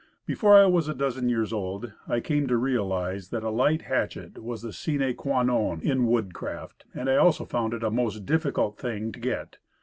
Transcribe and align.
Before 0.25 0.55
I 0.55 0.65
was 0.65 0.87
a 0.87 0.95
dozen 0.95 1.29
years 1.29 1.53
old 1.53 1.93
I 2.07 2.21
came 2.21 2.47
to 2.47 2.57
realize 2.57 3.29
that 3.29 3.43
a 3.43 3.51
light 3.51 3.83
hatchet 3.83 4.41
was 4.41 4.63
a 4.63 4.73
sine 4.73 5.13
qua 5.13 5.43
non 5.43 5.79
in 5.79 6.07
woodcraft, 6.07 6.85
and 6.95 7.07
I 7.07 7.17
also 7.17 7.45
found 7.45 7.75
it 7.75 7.83
a 7.83 7.91
most 7.91 8.25
difficult 8.25 8.79
thing 8.79 9.11
to 9.11 9.19
get. 9.19 9.59